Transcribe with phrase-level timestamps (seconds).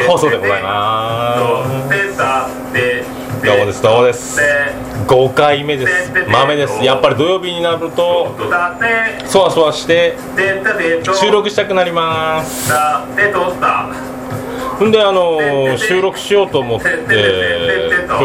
[0.00, 1.72] 放送でございます
[3.44, 4.40] どうもですどうもです。
[5.06, 6.12] 5回目です。
[6.28, 6.82] 豆です。
[6.82, 8.34] やっぱり土曜日になると
[9.26, 10.16] そわそわして
[11.20, 12.72] 収録したくなります。
[14.84, 18.22] んであの収録しようと思って今て日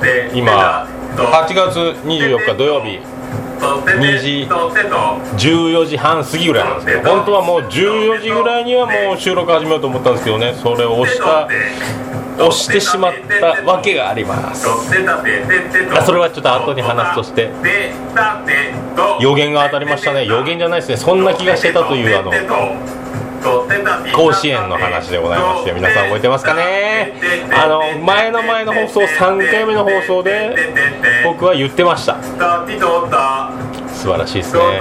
[0.00, 3.00] て今8月24日土曜日
[3.60, 4.48] 2時
[5.36, 7.10] 14時半過ぎぐらいなんですけど。
[7.10, 10.54] 本当はもう14時ぐらいにはもう収録始めようと思ったんですけどね。
[10.60, 11.48] それを押した
[12.38, 14.66] 押してしまったわけがあります。
[14.68, 17.50] あそれはちょっと後に話すとして。
[19.20, 20.26] 予言が当たりましたね。
[20.26, 20.96] 予言じゃないですね。
[20.96, 22.32] そんな気がしてたというあの
[23.42, 27.14] 甲子園の話でございまして皆さん覚えてますかね？
[27.52, 30.56] あの前の前の放送3回目の放送で
[31.24, 32.16] 僕は言ってました。
[33.92, 34.80] 素晴らしいですね。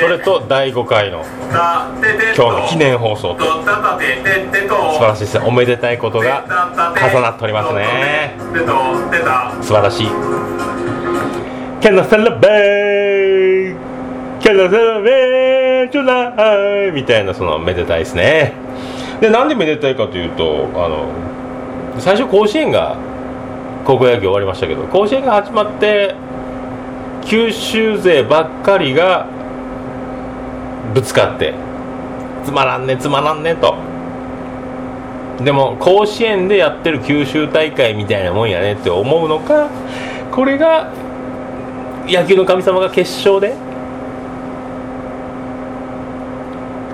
[0.00, 1.90] それと第5回の今
[2.32, 3.44] 日の記念放送と。
[3.44, 5.44] 素晴らしいですね。
[5.46, 6.44] おめでたいことが
[6.96, 8.36] 重なっておりますね。
[9.62, 10.08] 素晴らしい。
[11.80, 13.76] Can I celebrate?
[16.92, 18.52] みたいなそのめでたいですね
[19.20, 21.08] でなんでめでたいかというとあの
[22.00, 22.96] 最初甲子園が
[23.84, 26.14] 高校野球終わりましたけど甲子園が始まって
[27.24, 29.26] 九州勢ばっかりが
[30.94, 31.54] ぶつかって
[32.44, 33.76] つまらんねつまらんねと
[35.42, 39.70] でも甲子園でやってる九州大会みたいなもんやねって思うのか
[40.30, 40.92] これが
[42.06, 43.54] 野球の神様が決勝で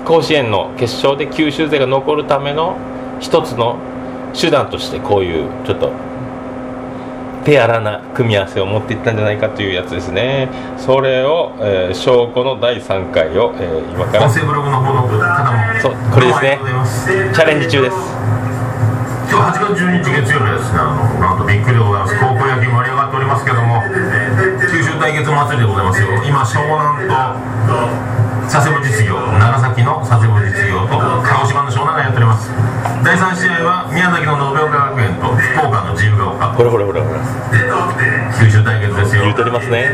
[0.09, 2.75] 甲子園の決勝で九州勢が残るための
[3.19, 3.77] 一つの
[4.33, 5.91] 手段としてこういうちょっと
[7.45, 10.49] 手荒な組み合わせを持っていったんじゃないかというやつですね。
[10.77, 14.41] それを、えー証拠の第3回を、えー今からそ
[15.89, 16.59] うこれですね。
[17.31, 17.95] チャレンジ中です。
[19.29, 20.73] 今日8月12日月曜日です。
[20.73, 23.83] ねあのなんとびっくりでございます高校野球盛り上がっておりますけども
[24.73, 26.07] 九州対決祭りでございますよ。
[26.25, 27.07] 今湘南
[27.69, 28.18] と
[28.49, 32.49] 佐世保実業長崎の佐世保実業と鹿児島の湘南がやっております。
[33.05, 36.57] 第3試合は宮崎の延岡学園と福岡の自由が丘。
[36.57, 37.21] ほらほらほらほら。
[38.41, 39.29] 九州対決ですよ。
[39.29, 39.93] 言うとりますね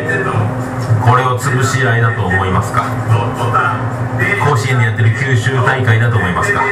[1.04, 2.88] これを潰し合いだと思いますか？
[2.88, 6.64] 甲子園でやってる九州大会だと思いますか？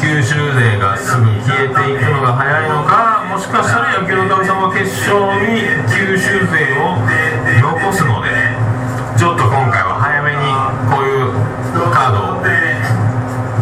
[0.00, 3.28] 九州勢がすぐ消えていくのが早いのか？
[3.28, 5.60] もしかしたら野球の神様は決勝に
[5.92, 6.96] 九州勢を
[7.60, 8.39] 残すので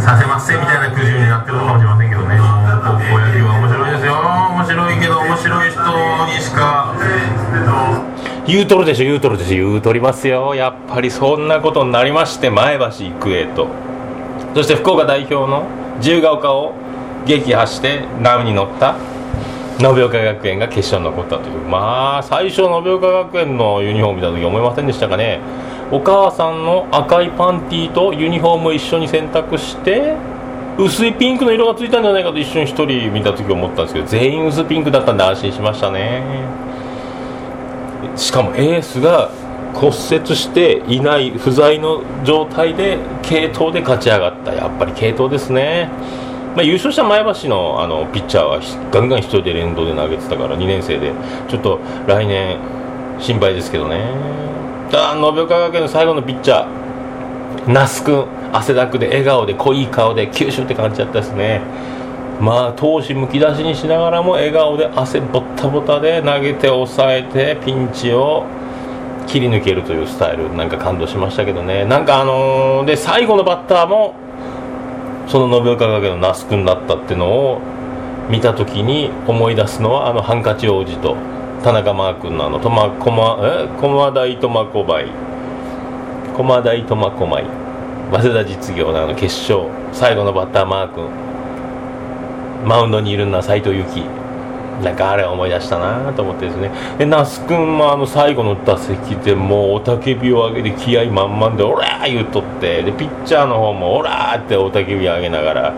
[0.08, 2.38] させませんみたいな苦渋になってるかもしれませんけどね。
[2.38, 4.16] 高校野球は面白いですよ。
[4.56, 5.84] 面白いけど面白い人
[6.24, 6.94] にしか。
[8.46, 10.54] 言うとるでしょ言うとるでしょ言うとりますよ。
[10.54, 13.66] やっぱりそんなことになりまして前橋育英と。
[14.54, 15.64] そして福岡代表の
[15.98, 16.72] 自由が丘を
[17.26, 18.96] 撃破して波に乗った。
[19.78, 21.58] 延岡学園が決勝に残ったという。
[21.68, 25.40] まあ最初延岡学園のユニフォーム見た時思いませんでしたかね。
[25.90, 30.16] お母さんの赤いパンティーとユニフォームを一緒に選択して
[30.78, 36.22] 薄いピンクの色がついたんじゃないかと一瞬一人見た時思ったんですけど全員薄ピンクだったんで安心しましたね。
[38.16, 39.30] しかもエースが
[39.74, 44.54] 骨折していない不在の状態で継投で勝ち上がった。
[44.54, 45.88] やっぱり継投ですね、
[46.54, 48.60] まあ、優勝した前橋のあのピッチャーは
[48.92, 51.12] ガンガン一人で連動で投げてたから2年生で。
[51.48, 52.58] ちょっと来年
[53.18, 54.04] 心配ですけどね。
[54.90, 57.72] だ延岡学園の最後のピッチャー。
[57.72, 58.26] 那須君。
[58.50, 61.60] 汗だくで笑顔で濃い顔で九州って感じだったですね。
[62.40, 68.46] まあ闘志むき出しにしながらも笑顔で汗ボッタボタで投げて抑えてピンチを
[69.26, 70.54] 切り抜けるというスタイル。
[70.54, 71.84] なんか感動しましたけどね。
[71.84, 74.14] なんかあのーで最後のバッターも
[75.26, 77.60] その延岡学園の那須君だったっていうのを
[78.30, 81.16] 見た時に思い出すのはあのハンカチ王子と
[81.62, 83.68] 田中マー君のあの苫駒え？
[83.80, 85.04] 駒大苫小牧。
[86.36, 87.44] 駒大苫小牧。
[88.10, 91.08] 早稲田実業のあの決勝最後のバッターマー君。
[92.64, 94.04] マウンドにいるのは斎藤佑樹。
[94.82, 96.70] なんかあれ思い出したなと思ってですね。
[96.98, 102.84] で那須君もあの最後の打席でもう雄たけびを上げて気合満々で「オラー!」言うとって。
[102.84, 105.74] でピッチャーの方も「オラー!」って雄たけび上げながら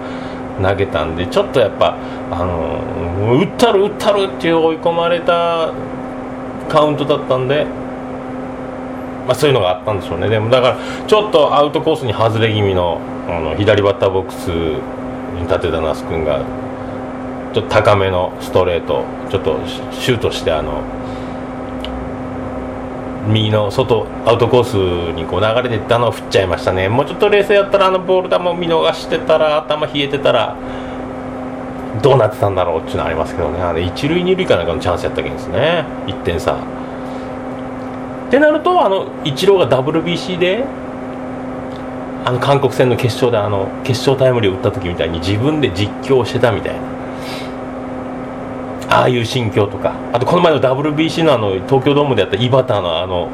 [0.63, 1.97] 投げたんでちょっとやっぱ
[2.31, 5.73] あの打ったる打ったるっていう追い込まれた
[6.69, 7.65] カウントだったんで、
[9.27, 10.29] まあ、そういうのがあったんでしょうね。
[10.29, 16.45] でもだからちょっとアウトコースに外れ気味のあの左バッターボックスに立てた那須君が
[17.53, 19.59] ちょっと高めのストレートちょっと
[19.93, 20.83] シュートしてあの
[23.29, 26.89] 右の外アウトコースにこう流れていったのを振っちゃいましたね。
[26.89, 30.57] もうちょっと冷静やったらあのボール球見逃してたら頭冷えてたら
[32.03, 33.61] どうなってたんだろうっていうのはありますけどね。
[33.61, 35.85] あれ一塁二塁かなんかのチャンスやったけんですね。
[36.07, 36.53] 1点差。
[36.53, 36.57] っ
[38.31, 40.65] てなるとあのイチローが WBC で
[42.25, 47.00] あの韓国戦の決勝であの決勝タイムリーを打った時みたいに自分で実況してたみたいな。
[48.91, 49.95] ああいう心境とか。
[50.13, 53.31] あとこの前の WBC のあの東京ドームでやった井端のあの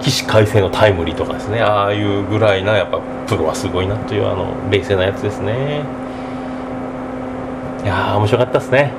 [0.00, 1.60] 起死回生のタイムリーとかですね。
[1.60, 5.82] ああいうぐらいなやっぱプロはすごいなというあの冷静なやつですね。
[7.84, 8.92] いやー面白かったですね。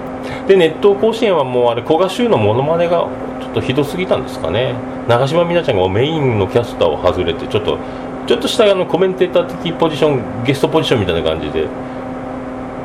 [0.48, 3.08] で熱湯甲子園はもうあれ古賀衆のモノマネが
[3.42, 4.75] ちょっとひどすぎたんですかね。
[5.08, 7.80] 長嶋美奈ちゃんがメインのキャスターを外れてちょっと
[8.28, 11.68] ちょっとしたあのコメンテーター的ポジションゲストポジションみたいな感じで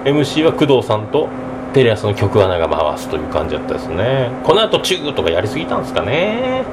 [0.05, 1.29] MC は工藤さんと
[1.72, 4.30] テレ朝の曲穴が回すという感じだったですね。
[4.44, 6.64] この後チューとかやりすぎたんですかね。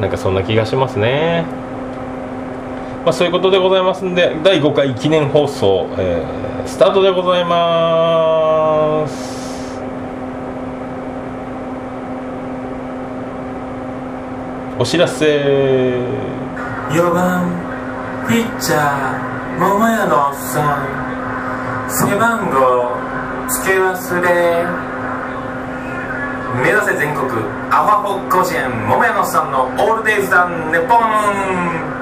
[0.00, 1.44] なんかそんな気がしますね。
[3.04, 9.40] まあそういうことでございますんで第5回記念放送、えー、スタートでございます。
[14.78, 16.00] お知らせ。
[16.90, 17.48] 4番
[18.28, 22.99] ピッチャー桃屋のおっさん背番号
[23.50, 24.64] 付け忘れ
[26.62, 27.26] 目指せ全国
[27.70, 32.00] アファホ甲子園桃屋のさんのオールデイズダンネポン。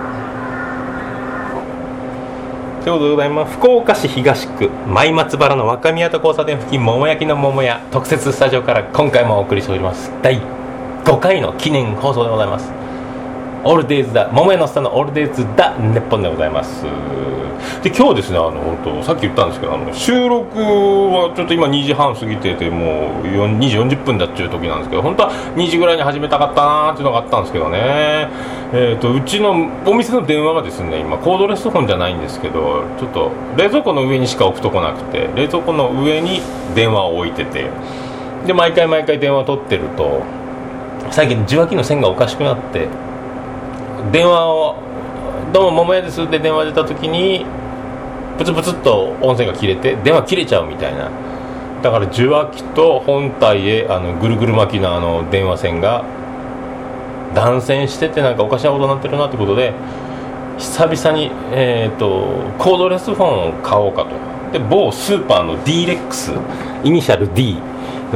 [2.85, 10.11] ということでございます福岡市東区舞松原の若宮と交差点付近桃焼きの桃屋特設スタジオから今回もお送りしております。
[10.23, 10.41] 第
[11.05, 12.78] 5回の記念放送でございます。
[13.65, 16.85] オールデイズだ桃屋のさんのオールデイズだ日本でございます。
[17.83, 27.79] で今日ですねあの本当さっき言ったんですけどあの収録はちょっと今2時半過ぎててもう2時40分だっちゅう時なんですけど本当は2時ぐらいに始めたかったなーっていうのがあったんですけどね。
[28.73, 36.41] えーとうちのお店の電話がですね今コードレスフォンじゃないんですけどちょっと冷蔵庫の上にしか置くとこなくて冷蔵庫の上に
[36.75, 37.71] 電話を置いてて
[38.47, 40.23] で毎回毎回電話を取ってると
[41.11, 42.89] 最近受話器の線がおかしくなって
[44.13, 44.77] 電話を
[45.53, 47.45] 「どうも桃屋です」って電話出た時に
[48.39, 51.11] プツプツっと音声が切れて電話切れちゃうみたいな。
[51.83, 56.05] だから受話器と本体へあのぐるぐる巻きのあの電話線が
[57.35, 59.73] 断線しててなんかおかしなことになってるなってことで
[60.59, 62.09] 久々に、えーと、
[62.59, 64.09] コードレスフォンを買おうかと。
[64.53, 66.33] で某スーパーの D レックス
[66.83, 67.59] イニシャル D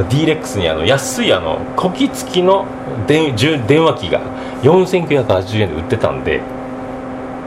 [0.08, 2.66] D レックスにあの安いあのこき付きの
[3.06, 4.20] 電話機が
[4.62, 6.40] 4980円で売ってたんで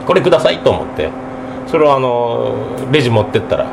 [0.06, 1.10] これくださいと思って
[1.66, 2.54] それをあの
[2.92, 3.66] レジ持ってったら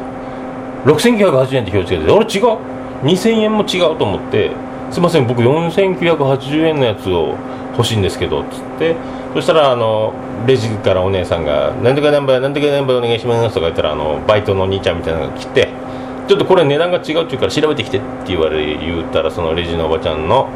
[0.86, 2.58] 6980円って表示が出て俺違う
[3.04, 4.52] ？2000円も違うと思って
[4.92, 7.36] すいません僕4980円のやつを
[7.78, 8.96] 欲しいんですけどっつって
[9.34, 10.14] そしたらあの
[10.46, 15.70] レジからお姉さんが「なんとかナンバーなんとかナンバーお願いします」とか言ったらあのバイトのお兄ちゃんみたいなのが来て
[16.28, 20.48] 「ちょっとこれ値段が違うって言うから調べてきて」って言われ言ったらそのレジのおばちゃんの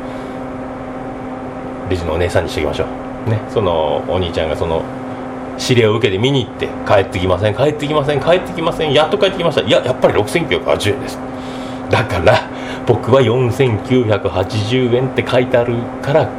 [1.90, 2.86] レジのお姉さんにしておきましょ
[3.28, 3.30] う。
[3.30, 3.40] ね。
[3.50, 4.82] そのお兄ちゃんがその
[5.60, 9.62] 指令を受けて見に行って帰ってきません帰ってきません帰ってきませんやっと帰ってきました。
[9.62, 11.20] いややっぱり6980円です。
[11.90, 12.42] だから
[12.86, 16.30] 僕は4980円って書いてあるから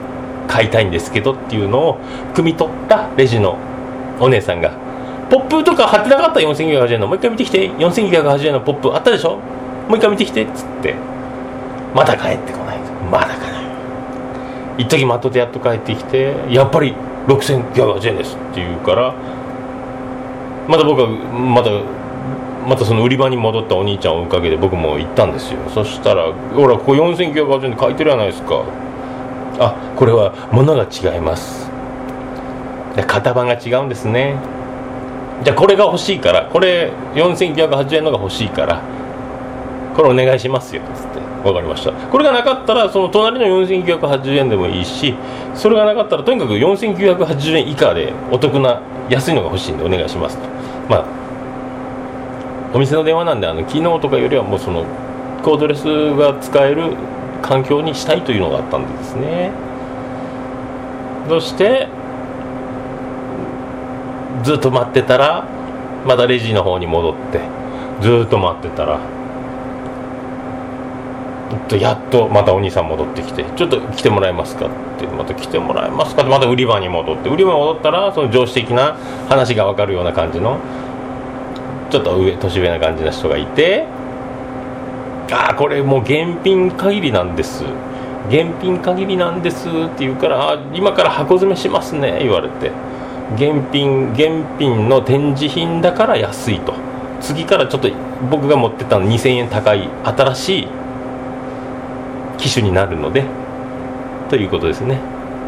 [0.46, 1.98] 買いたいんですけどっていうのを
[2.34, 3.56] 汲み取ったレジの
[4.20, 4.72] お姉さんが
[5.30, 7.70] ポップとか貼ってなかった4980円のもう一回見てきて。
[7.70, 9.36] 4980円のポップあったでしょ？
[9.88, 10.94] もう一回見てきてっつって。
[11.94, 12.78] まだ帰ってこない。
[13.10, 13.64] まだかない。
[14.78, 16.94] 一時待っとってやっと帰ってきてやっぱり
[17.26, 19.12] 6980円ですって言うから
[20.68, 21.70] また僕はまた
[22.68, 25.58] またその売り場に戻ったお兄ちゃんを追いかけて僕も行ったんですよ。
[25.74, 28.62] そしたら「ほらここ4980円で書いてるじゃないですか」
[29.60, 31.68] あこれは物が違います。
[32.96, 34.36] 型番が違うんですね。
[35.44, 38.82] じゃあこれが欲しいからこれ4980円のが欲しいから
[39.94, 41.18] これお願いしますよつって。
[41.42, 41.92] 分かりました。
[41.92, 45.14] これがなかったらその隣の4980円でもいいし
[45.54, 50.42] それがなかったらとにかく4980円以下でお得な安いのが欲しいんでお願いしますと。
[50.88, 51.04] まあ
[52.74, 54.84] お店の電話なんであの機能とかよりはもうその
[55.42, 55.84] コードレス
[56.16, 56.94] が使える
[57.40, 59.52] 環境にしたいというのがあったんでですね。
[61.28, 61.88] そして
[64.42, 65.44] ずっと待ってたら
[66.06, 67.40] またレジの方に戻って
[68.00, 68.98] ずっと待ってたら
[71.68, 74.68] とやっとまたお兄さん戻ってきて「ちょっと来てもらえますか?」っ
[74.98, 78.96] てまた来てもらえますかってまた売り場に戻って売り場に戻ったらその上司的な
[79.28, 80.56] 話が分かるような感じの
[81.90, 83.86] ちょっと上年上な感じの人がいて
[85.32, 87.64] 「ああこれもう現品限りなんです」
[88.28, 92.70] 現品限りなんですって言うからあ今から箱詰めしますね言われて
[93.34, 96.74] 現品現品の展示品だから安いと。
[97.20, 97.90] 次からちょっと
[98.30, 100.68] 僕が持ってたの2000円高い新しい
[102.38, 103.24] 機種になるので
[104.30, 105.00] ということですね。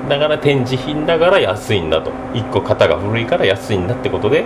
[0.08, 2.10] だから展示品だから安いんだと。
[2.34, 4.44] 1個型が古いから安いんだってことで。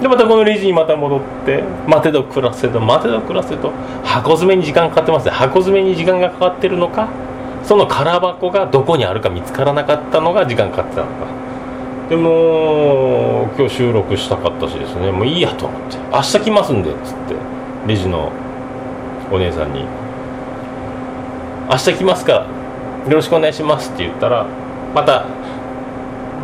[0.00, 3.72] でまたこのレジにまた戻って待てど暮らせど待てど暮らせと
[4.04, 5.32] 箱詰めに時間かかってますね。
[5.32, 7.08] 箱詰めに時間がかかってるのか
[7.64, 11.47] その空箱がどこにあるか見つからなかったのが時間かかってたのか。
[12.08, 17.34] でも今日収録したかったしですねもういいやと思って明日来ますんでっつって
[17.86, 18.32] レジの
[19.30, 19.84] お姉さんに
[21.70, 22.38] 明日来ますから
[23.08, 24.46] よろしくお願いしますって言ったら
[24.94, 25.26] また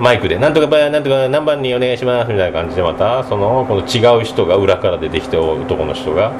[0.01, 6.33] マイクで「なんとかばなんとか何番にお願いします」みたいな感じでまたそのこの違う人が裏から出てきて男の人が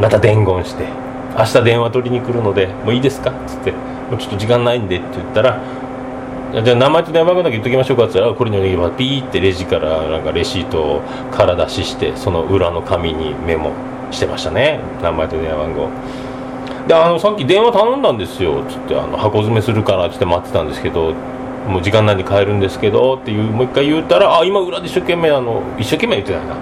[0.00, 0.84] また伝言して
[1.36, 3.72] 「明日電話取りに来るのでもういいですか?」っつって
[4.10, 5.58] 「もうちょっと時間ないんで」って言ったら
[6.62, 11.00] 「じゃあ名前と電話番号だけ言っときましょうか」っつったら「これにお願いします」ピーってレジからなんかレシートを
[11.32, 13.70] 空出ししてその裏の紙にメモ
[14.12, 14.78] してましたね。
[15.02, 15.88] 名前と電話番号。
[16.86, 21.14] であのさっき電話頼んだんですよつってあの箱詰めするからっつって待ってたんですけど
[21.66, 26.54] もう時間内に帰るんですけどっていうもう一回言うたらあ今裏で一生懸命あの一生懸命言ってないな。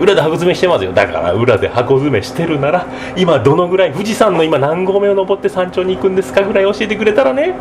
[0.00, 0.92] 裏で箱詰めしてますよ。
[0.92, 2.84] だから裏で箱詰めしてるなら
[3.16, 7.54] 今どのぐらい富士山の今何合目を登って山頂に行くんですかぐらい教えてくれたらね。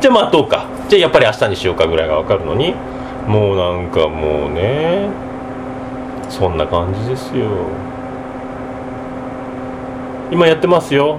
[0.00, 0.66] じゃあ待とうか。
[0.88, 2.74] じゃあやっぱり明日にしようかぐらいが分かるのに。
[3.26, 5.10] もうなんかもうね
[6.30, 7.46] そんな感じですよ。
[10.30, 11.18] 今やってますよ。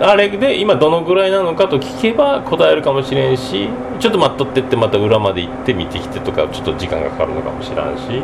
[0.00, 3.68] あれで今どのぐらいなのかと聞けば答えるかもしれんし
[3.98, 8.22] ちょっと待っとってってまた裏まで行って見てきてとかちょっと時間がかかるのかもしれんし。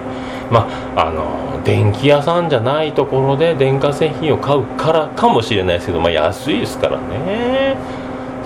[0.50, 7.76] まああの電気屋さんじゃないところで電化製品を買うからかもしれないですけど、まあ、安いですからね。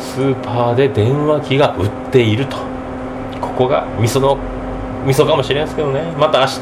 [0.01, 2.57] スーパーで電話機が売っていると。
[3.41, 4.39] ここが味噌の
[5.07, 6.13] 味噌かもしれんですけどね。
[6.19, 6.61] また明日。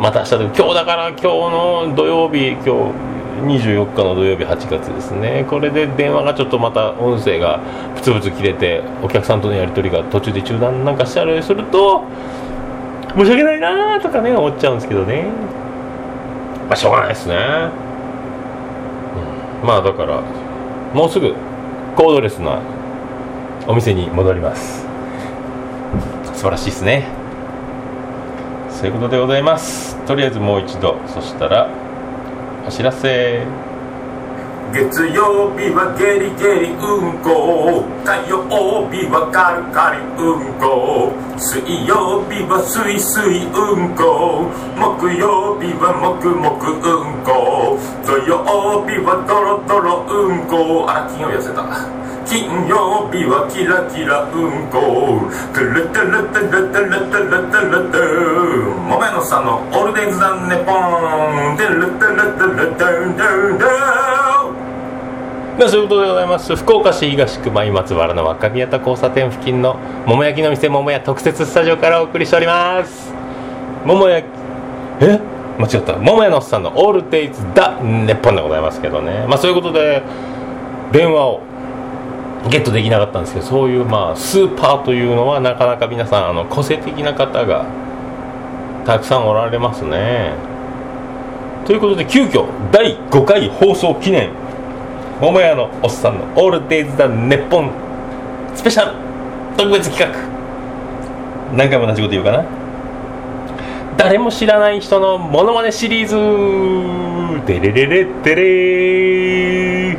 [0.00, 2.70] また明日で今日だから今日の土曜日今日
[3.40, 5.46] 24日の土曜日8月ですね。
[5.48, 7.60] これで電話がちょっとまた音声が
[7.96, 12.04] プツプツ切れてお客さんとのやり取りが途中で中断なんかしたりすると
[13.14, 15.26] 申し訳ないなーとかね思っちゃうんですけどね。
[16.68, 17.34] まあしょうがないですね、
[19.62, 20.22] うん、まあだから
[20.94, 21.34] もうすぐ
[22.00, 22.62] コードレスな
[23.68, 24.86] お店に戻ります。
[26.32, 27.06] 素晴らしいですね。
[28.70, 30.02] そういうことでございます。
[30.06, 31.68] とりあえずもう一度そしたら
[32.66, 33.44] お知らせ。
[34.72, 37.82] 月曜日はゲリゲリうんこ。
[38.06, 38.46] 火曜
[38.86, 41.10] 日はカリカリうんこ。
[41.36, 44.46] 水曜日はスイスイうんこ。
[44.78, 47.78] 木曜日はもくもくうんこ。
[48.06, 50.86] 土曜日はドロドロうんこ。
[50.88, 51.66] あら金曜日痩せた
[52.30, 55.26] 金曜日はキラキラうんこ。
[55.50, 64.29] トゥルトゥルトゥルトゥルトゥルトゥルトゥもめのさんのオールデイズだねポントゥルトゥルトゥルトゥルトゥルトゥ
[65.60, 66.56] ま あそういうことでございます。
[66.56, 69.76] 福岡市東区前松原の若宮田交差点付近の
[70.06, 73.12] 桃焼きの店桃屋特設スタジオからお送りしております。
[73.84, 75.20] 桃焼きえ？
[75.58, 75.96] 間違った。
[75.98, 79.26] 桃屋のおっさんのオールデイズだネッポンでございますけどね。
[79.28, 80.00] まあそういうことで
[80.92, 81.40] 電話を
[82.48, 87.66] ゲットできなかったんですけどそういうまあスーパーというのはなかなか皆さんあの個性的な方が
[88.86, 90.30] たくさんおられますね。
[91.66, 94.30] ということで急遽第5回放送記念
[95.20, 97.70] 桃屋のおっさんの「オールデイズ・ザ・ネッポン」
[98.56, 98.92] スペシャル
[99.56, 100.18] 特別企画。
[101.54, 102.44] 何回も同じこと言うかな。
[103.98, 106.16] 誰も知らない人のモノマネシリーズ。
[107.46, 109.90] デレレレデレ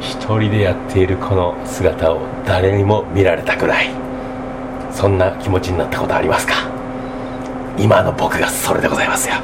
[0.00, 3.90] 一人でやっているこの姿を誰にも見られたくない。
[4.92, 6.73] そんな気持ちになったことありますか？
[7.78, 9.36] 今の僕がそれでございますよ。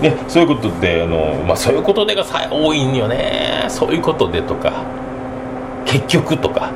[0.00, 3.66] でそういうことであの、まあ、そういうことでがさ多いんよね。
[3.68, 4.84] そういうことでとか
[5.84, 6.70] 結局とか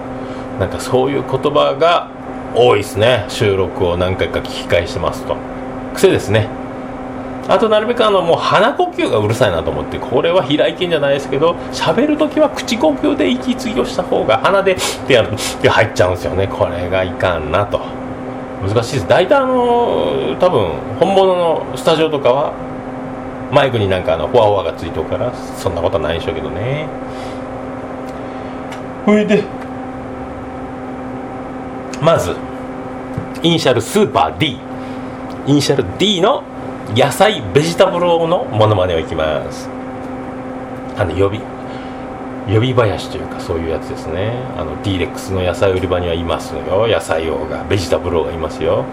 [0.58, 2.10] なんかそういう言葉が
[2.54, 3.24] 多いですね。
[3.28, 5.36] 収録を何回か聞き返してますと。
[5.94, 6.48] 癖ですね。
[7.48, 15.36] あとなるべくあのもう鼻呼吸がうるさいなと思ってこれは平井堅じゃないですけど喋る時は口呼吸で息継ぎをした方が鼻でってやると
[15.70, 16.48] 入っちゃうんですよね。
[16.48, 18.03] これがいかんなと。
[18.66, 19.08] 難しいです。
[19.08, 22.52] 大体あの多分本物のスタジオとかは
[23.52, 26.86] マイクになんかあのフォアフォアがついとるからそんなことはないでしょうけどね。
[29.06, 29.44] ほいで
[32.00, 32.34] まず
[33.42, 34.58] イニシャルスーパー D
[35.46, 36.42] イニシャル D の
[36.96, 39.68] 野菜ベジタブルのモノマネをいきます。
[40.96, 41.53] あの予備
[42.46, 44.34] 予備林というかそういうやつですね。
[44.56, 46.86] あの D レックスの野菜売り場にはいますよ。
[46.86, 48.84] 野菜王がベジタブル王がいますよ。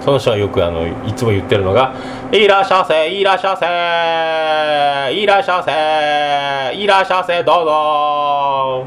[0.00, 1.94] その人はよくあのいつも言ってるのが
[2.30, 8.86] 「いらっしゃせいらっしゃせいらっしゃせいらっしゃせどうぞ。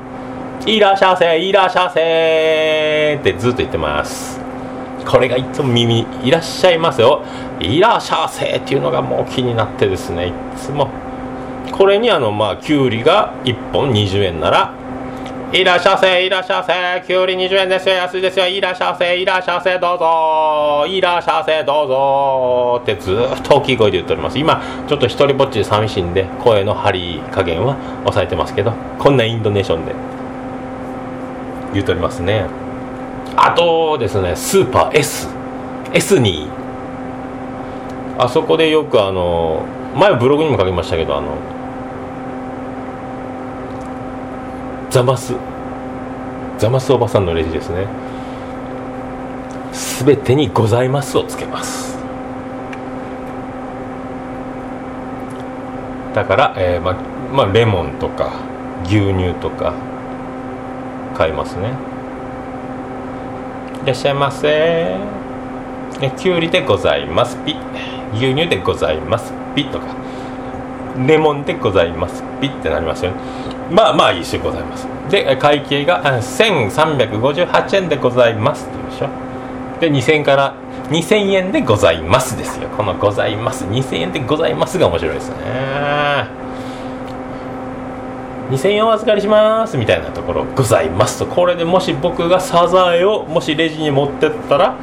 [0.66, 4.40] いらっしゃせいらっしゃせ」ってずっと言ってます。
[5.08, 7.22] これがいつも耳「いらっしゃいませ」を
[7.60, 10.28] 「いらっしゃせ」っていうのがもう気になってですね。
[10.28, 10.90] いつも
[11.78, 14.74] これにあのまあきゅうりが1本20円なら
[15.54, 24.38] いらっしゃせいらっしゃせきゅうり20円ですよ安いですよいらっしゃせいらっしゃせどうぞいらっしゃせどうぞってずっと大きい声で言っております。
[24.40, 29.96] 今ちょっと一人ぼっちで寂しいんで声の張り加減は抑えてますけどこんなインドネーションで
[31.74, 32.48] 言っておりますね。
[33.38, 35.30] あとですねスーパー S
[35.94, 36.50] S に。
[38.18, 39.64] あそこでよくあの
[39.96, 41.38] 前ブログにも書きましたけどあの
[44.98, 45.36] ザマス。
[46.58, 47.86] ザマスおばさんのレジですね。
[49.72, 52.00] すべてに「ございます」をつけます。
[56.16, 56.96] だから、えーま
[57.32, 58.32] まあ、レモンとか
[58.86, 59.74] 牛乳とか
[61.16, 61.74] 買いますね。
[63.84, 64.98] いらっしゃいませ。
[66.00, 67.38] ねきゅうりでございます。
[67.46, 67.56] ピ。
[68.16, 69.32] 牛乳でございます。
[69.54, 69.86] ピとか。
[71.06, 72.24] レモンでございます。
[72.42, 73.57] ピってなりますよね。
[73.72, 74.88] まあまあ一緒ございます。
[75.10, 79.10] で会計が1358円でございますでしょ。
[79.80, 80.54] で2000円から
[80.90, 82.70] 2000円でございますですよ。
[82.70, 83.66] このございます。
[83.66, 85.38] 2000円でございますが面白いですね。
[88.50, 91.26] 2000円お預かりしますみたいなところございますと。
[91.26, 94.76] これでもし僕がサザエをもしレジに持ってったら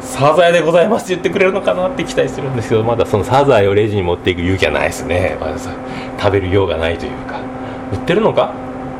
[0.00, 5.36] サザエでございますって言ってくれるのかなって期待するんですけどまだそのサザエをレジに持っていく勇気はないですね。
[5.38, 7.49] まだ食べる用がないというか。
[7.92, 8.52] 売ってるのか？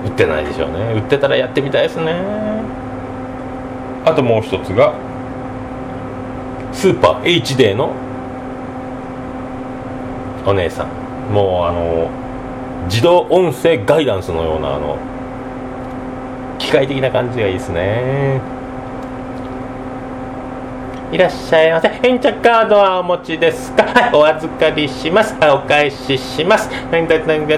[0.05, 0.94] 売ってないでしょうね。
[0.94, 2.14] 売ってたらやってみたいですね。
[4.05, 4.94] あともう一つが
[6.72, 7.92] スーパー H デーの
[10.46, 10.88] お姉さん。
[11.33, 12.11] もうあの
[12.87, 14.96] 自動音声ガイダンスのようなあの
[16.59, 18.40] 機械的な感じがいいですね
[21.12, 21.88] いらっしゃいませ。
[21.88, 23.83] 返茶カードはお持ちですか？
[23.92, 25.35] はい、お預かりします。
[25.42, 26.70] お返しします。
[26.92, 27.49] 何百三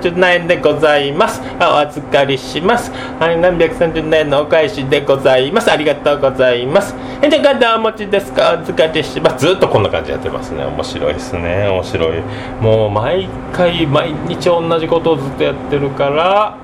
[0.00, 1.42] 十何円でございます。
[1.60, 2.92] お預かりします。
[3.18, 5.72] はい、何百三十円のお返しでございます。
[5.72, 6.94] ありがとうございます。
[7.20, 8.50] 返茶カードはお持ちですか？
[8.50, 9.44] お預かりします。
[9.44, 10.64] ずっとこんな感じでやってますね。
[10.64, 11.66] 面白いですね。
[11.68, 12.22] 面白い。
[12.60, 16.54] もう毎回、毎日同じことをずっとやってるから、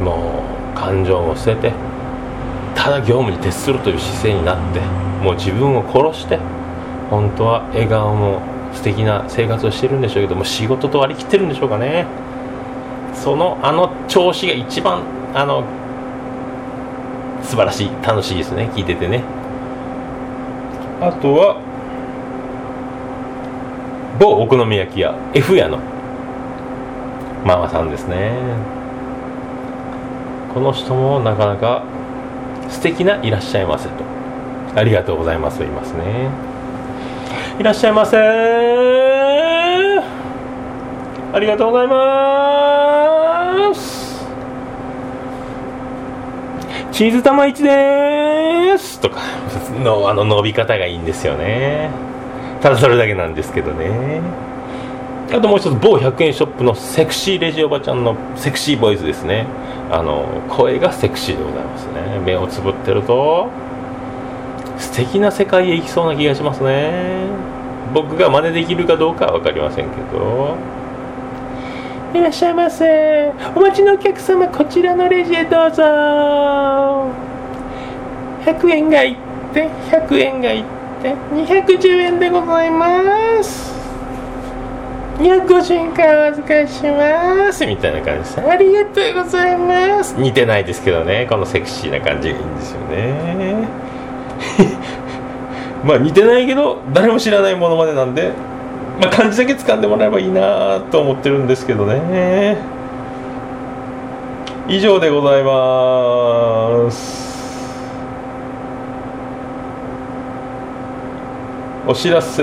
[0.00, 0.44] も
[0.76, 1.72] う感情を捨てて、
[2.74, 4.80] ただ業務に徹するという姿勢になって
[5.22, 6.38] もう自分を殺して
[7.10, 8.40] 本当は笑顔も
[8.72, 12.06] 素敵な生活をしてるんでしょうけども仕事と割り切ってるんでしょうかね。
[13.14, 15.02] そのあの調子が一番
[15.34, 15.64] あの
[17.42, 19.22] 素晴らしい楽しいですね聞いててね。
[21.00, 21.60] あとは
[24.18, 25.78] 某お好み焼き屋 F 屋の
[27.44, 28.32] ママさんですね。
[30.54, 31.82] この人もなかなか
[32.72, 33.92] 素敵ないらっしゃいませと。
[34.74, 36.30] ありがとうございますと言いますね。
[37.60, 38.16] いらっしゃいませ。
[41.34, 44.26] ありがとうございます。
[46.90, 47.62] チーズ玉1
[48.72, 49.20] ですとか
[49.82, 51.90] のあの伸び方がいいんですよね。
[52.60, 54.20] ただそれだけなんですけどね。
[55.30, 59.46] あともう一つ某100円ショップのセクシーレジおばちゃんのセクシーボイスですね。
[59.90, 62.18] あの声がセクシーでございますね。
[62.24, 63.48] 目をつぶってると
[64.78, 67.26] 素敵な世界へ行きそうな気がしますね。
[67.92, 70.56] 僕が真似できるかどうかは分かりませんけど。
[72.14, 73.32] いらっしゃいませ。
[73.54, 75.82] お待ちのお客様こちらのレジへどうぞ。
[78.44, 79.16] 100円がいっ
[79.54, 80.64] て100円がいっ
[81.02, 83.71] て210円でございます。
[85.22, 88.40] 250円かお預かりしますみたいな感じです。
[88.40, 90.14] ありがとうございます。
[90.18, 91.26] 似てないですけどね。
[91.30, 93.68] このセクシーな感じがいいんですよね。
[95.84, 98.32] まあ似てないけど誰も知らないものまでなんで、
[99.00, 102.56] まあ、漢字だけ掴んでもらえばいいなと思ってるんですけどね。
[104.68, 107.32] 以上でございます。
[111.86, 112.42] お知らせ。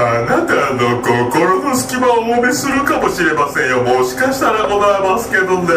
[0.00, 3.82] あなたの心の隙間をお見するかもしれませんよ。
[3.82, 5.74] もしかしたらございますけどね。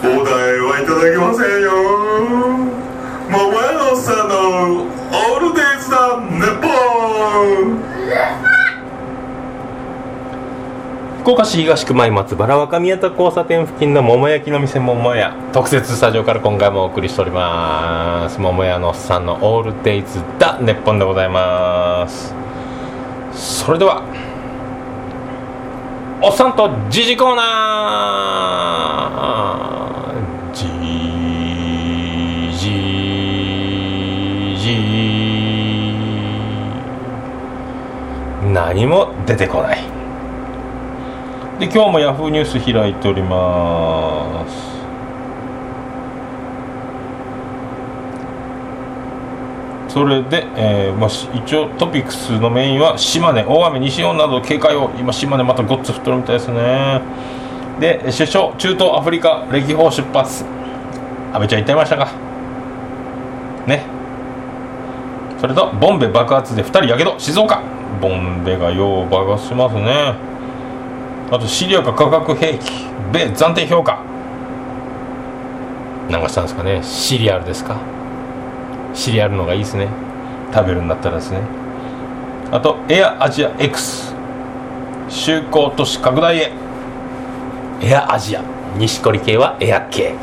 [0.00, 1.70] お題はいただけませんよ。
[3.28, 6.68] 桃屋のおっさんのオールデイズだネポ
[7.76, 7.99] ン。
[11.30, 18.40] 福岡市東区前松原若宮田交差点付近の桃焼きの店桃屋特設スタジオから今回もお送りしております。
[18.40, 22.34] 桃屋のおっさんのオールデイズだネッポンでございます。
[23.32, 24.02] それでは
[26.20, 30.52] おっさんとジジコーナー。
[30.52, 30.66] ジ
[32.58, 32.70] ジ
[34.58, 34.74] ジ
[38.52, 39.89] 何も出てこない。
[41.60, 44.70] で今日もヤフーニュース開いております。
[49.92, 57.02] それで、えーまあ、一応トピックスのメインは島根大雨西日本など警戒を今島根またごっつ降ってるみたいですね。
[57.78, 60.46] で首相中東アフリカ歴訪出発。
[61.34, 62.08] 安倍ちゃん言ってましたか？
[63.66, 63.84] ね。
[65.38, 67.60] それとボンベ爆発で2人やけど静岡。
[68.00, 70.14] ボンベがよう爆発しますね。
[71.30, 74.02] あとシリアが化学兵器米暫定評価。
[76.08, 76.82] なんかしたんですかね。
[76.82, 77.76] シリアルですか？
[78.92, 79.86] シリアルのがいいですね。
[80.52, 81.40] 食べるんだったらですね。
[82.50, 84.12] あとエアアジア X
[85.08, 86.50] 就航都市拡大へ。
[87.80, 88.42] エアアジア。
[88.76, 90.14] 錦織系はエア系。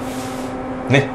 [0.89, 1.08] ね。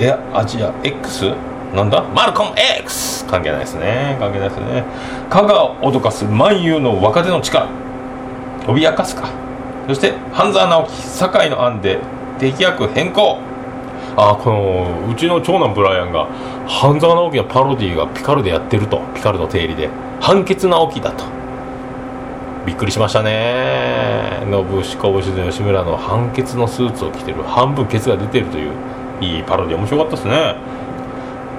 [0.00, 1.34] エアアジア X
[1.74, 2.02] なんだ？
[2.02, 4.16] マルコム X 関係ないですね。
[4.18, 4.84] 関係ないですね。
[5.28, 7.68] 香川を脅かす万有の若手の力
[8.66, 9.28] 脅かすか。
[9.88, 11.98] そして半沢直樹堺の案で
[12.38, 13.38] 敵役変更。
[14.16, 16.28] あこのうちの長男ブライアンが
[16.68, 19.00] 半沢直樹のパロディがピカルでやってると。
[19.14, 19.88] ピカルの定理で。
[20.20, 21.24] 判決直樹だと。
[22.66, 24.42] びっくりしましたね。
[24.44, 27.42] 信し拳で吉村の判決のスーツを着てる。
[27.42, 28.72] 半分ケツが出てるという
[29.20, 30.56] いいパロディ面白かったですね。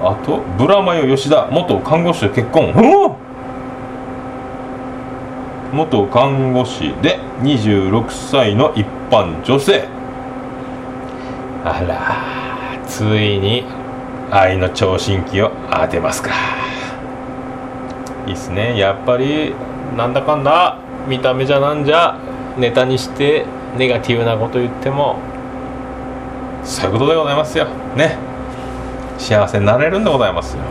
[0.02, 2.72] あとブラマヨ吉田元看護師と結婚。
[2.76, 3.23] お
[5.74, 9.88] 元看護師で26歳の一般女性。
[11.66, 13.66] あらついに
[14.30, 16.30] 愛の聴診器を当てますか。
[18.28, 18.78] いいっすね。
[18.78, 19.56] やっぱり
[19.98, 22.20] なんだかんだ見た目じゃなんじゃ
[22.58, 25.18] ネタにしてネガティブなこと言っても
[26.64, 27.66] そういうことでございますよ。
[27.96, 28.16] ね。
[29.18, 30.64] 幸せになれるんでございますよ。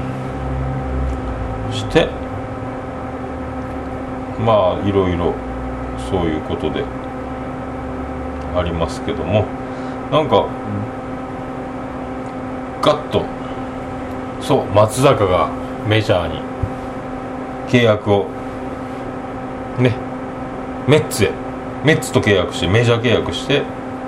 [1.72, 2.08] そして
[4.38, 5.34] まあいろいろ
[6.10, 6.84] そういうことで
[8.56, 9.44] ありますけども。
[10.12, 10.46] なんか
[12.82, 13.24] ガッと
[14.42, 15.48] そう松坂が
[15.88, 16.40] メジャーに
[17.66, 18.26] 契約を
[19.78, 19.96] ね
[20.86, 21.30] メッツへ
[21.82, 23.62] メッツと契約してメジャー契約して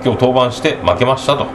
[0.05, 1.47] 今日登板して負けましたと。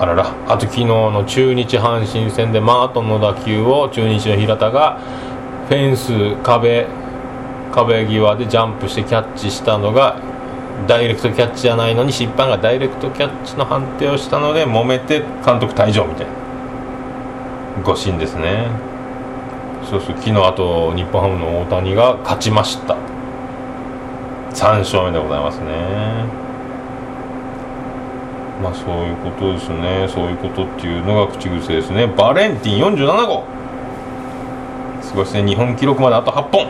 [0.00, 0.34] あらら。
[0.48, 4.98] あと昨日の中日阪神戦でマートンの打球を中日の平田が
[5.68, 6.86] フェンス壁
[7.72, 10.18] 壁際でジャンプしてキャッチしたのが
[10.86, 16.32] ダイレクトキャッチじゃないのに審判がダイレクトキャッチの判定をしたので揉めて監督退場みたいな。
[17.84, 18.68] 誤審ですね。
[19.90, 22.96] そうそう昨日あと日本ハムの大谷が勝ちました。
[24.54, 25.66] 3勝目でございますね。
[28.62, 30.08] まあそういうことですね。
[30.08, 32.06] そういうことっていうのが口癖ですね。
[32.06, 33.57] バレンティン47号。
[35.08, 36.68] すごいですね日本記録まであと8本。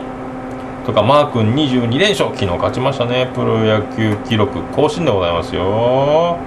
[0.85, 2.29] とかマー君22連勝。
[2.29, 3.29] 昨日勝ちましたね。
[3.35, 6.37] プロ野球記録更新でございますよ。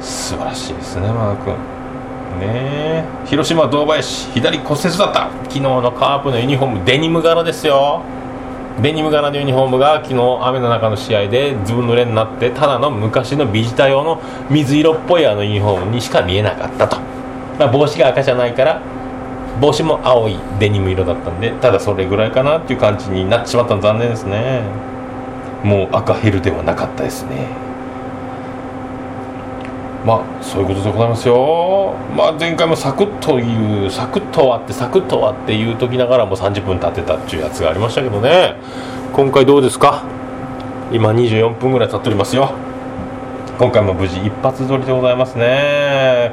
[0.00, 1.52] 素晴らしいですねマー君。
[1.52, 1.56] ね。
[2.40, 4.32] え広島堂林。
[4.32, 5.30] 左骨折だった。
[5.42, 8.00] 昨日のカープのユニフォームデニム柄ですよ。
[8.80, 16.96] デニム柄のユニフォームが昨日雨の中の試合でずぶ濡れになってただの昔のビジター用の水色っぽいあのユニフォームにしか見えなかったと、
[17.56, 18.93] まあ、帽子が赤じゃないから
[19.60, 24.62] 帽子も青いデニム色だったんでただそれぐらいかなっていう感じになってしまったの残念ですね。
[25.62, 27.46] もう赤ヘルではなかったですね。
[30.04, 31.94] まあそういうことでございますよ。
[32.14, 38.56] まあ前回もサクッというサクッと終わってサクッと終わって言うときながらも30分経ってたっていうやつがありましたけどね。
[39.14, 40.02] 今回どうですか？
[40.92, 42.50] 今24分ぐらい経っておりますよ。
[43.58, 46.32] 今回も無事一発撮りでございますね。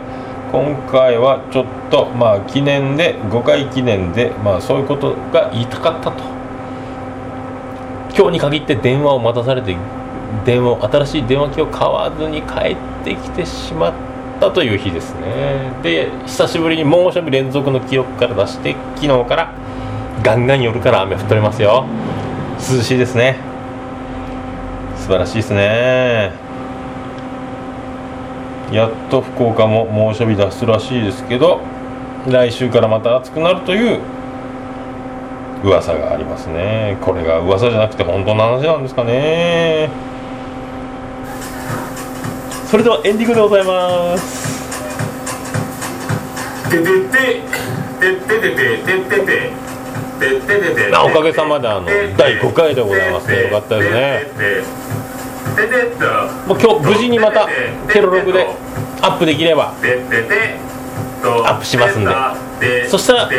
[0.51, 6.23] 今回はちょっとまあ記念で5回記念でまあそういうことが言いたかったと。
[8.13, 9.75] 今日に限って電話を待たされて
[10.45, 13.93] 電話新しい電話機を買わずに帰ってきてしまっ
[14.41, 15.71] たという日ですね。
[15.81, 19.53] で久しぶりに猛暑日連続の記録から出して昨日から
[20.23, 21.85] ガンガン夜から雨降っておりますよ。
[22.57, 23.37] 涼しいですね。
[24.97, 26.40] 素晴らしいですね。
[28.71, 31.59] やっと福岡も猛暑日脱出らしいですけど
[32.27, 33.99] 来週からまた暑くなるという
[35.63, 36.97] 噂がありますね。
[37.01, 39.89] これが噂じゃなくて本当の話なんですかね。
[42.65, 44.51] それではエンディングでございます。
[50.75, 55.00] ておかげさまであの第5回でございますねよかったですね
[56.47, 57.47] もう今日無事にまた
[57.91, 58.47] ケロログで
[59.01, 59.73] アップできれば
[61.23, 62.11] アップしますんで。
[62.87, 63.29] そしたら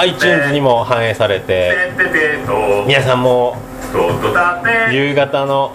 [0.00, 1.92] iTunes にも反映されて
[2.86, 3.56] 皆さんも
[4.92, 5.72] 夕方の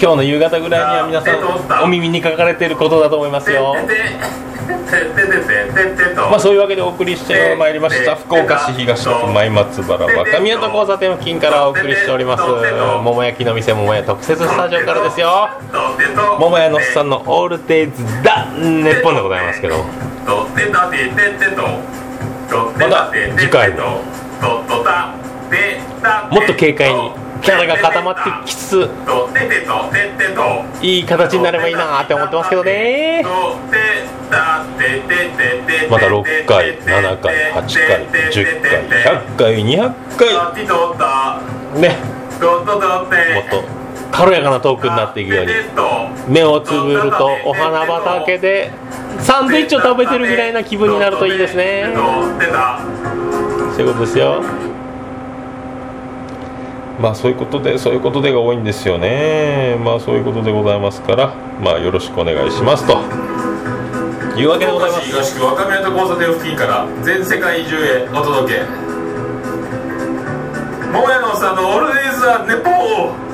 [0.00, 3.76] 今日の夕方ぐらいには皆さんお耳に書かれていることだと思いますよ。
[6.30, 8.16] まあそういうわけでお送りしてまいりました。
[8.16, 12.42] 福岡市東区前松原若宮と交差点付近からお送りしております。
[13.02, 15.48] 桃焼きの店桃屋特設スタジオからですよ。
[16.38, 19.84] 桃屋のおっさんのオールデイズだネッポンでございますけど。
[22.78, 24.02] まだ次回も
[26.30, 28.88] もっと軽快にキャラが固まってきつつ
[30.80, 33.24] いい形になればいいなって思ってますけどね。
[35.90, 40.28] また6回7回8回10回100回200回。
[41.80, 41.96] ね。
[43.34, 43.64] もっと
[44.10, 45.52] 軽やかなトークになっていくように。
[46.28, 48.70] 目をつぶるとお花畑で
[49.18, 51.92] サンドイッチを食べてるぐらいな気分になるといいですね。
[53.74, 54.42] そういうことですよ
[57.00, 59.76] まあそういうことでそういうことでが多いんですよね。
[59.82, 62.92] まあそういうことでございますからまあよろしくお願いしますと。
[64.38, 65.06] いうわけでございます。
[65.06, 68.60] 東区若宮と交差点付近から全世界中へお届け。
[70.92, 73.32] 桃屋のさんのオールデイズ・ザ・ネポー。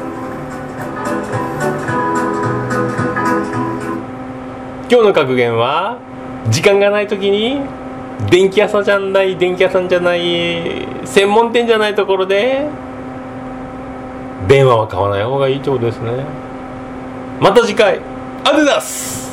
[4.91, 5.99] 今日の格言は
[6.49, 7.61] 時間がない時に
[8.31, 12.69] 電気屋さんじゃない電気屋さんじゃない専門店じゃないところで
[14.47, 16.25] 電話は買わない方がいいってことですね。
[17.41, 17.99] また次回。
[17.99, 19.28] ありがとうございます